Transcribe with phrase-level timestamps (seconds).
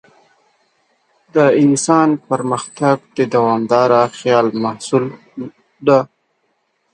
[1.35, 5.03] د انسان پرمختګ د دوامداره خیال محصول
[5.87, 5.99] دی.